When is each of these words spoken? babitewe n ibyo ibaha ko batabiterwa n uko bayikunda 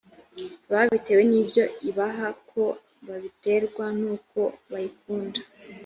babitewe 0.71 1.21
n 1.31 1.33
ibyo 1.41 1.63
ibaha 1.89 2.27
ko 2.49 2.63
batabiterwa 3.05 3.85
n 3.99 4.01
uko 4.15 4.39
bayikunda 4.71 5.41